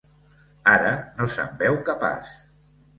[0.71, 2.37] Ara no se'n veu capaç.